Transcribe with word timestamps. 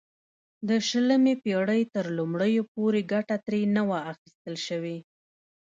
د 0.67 0.69
شلمې 0.87 1.33
پېړۍ 1.43 1.81
تر 1.93 2.05
لومړیو 2.17 2.63
پورې 2.73 2.99
ګټه 3.11 3.35
ترې 3.45 3.61
نه 3.75 3.83
وه 3.89 3.99
اخیستل 4.11 4.55
شوې. 4.67 4.97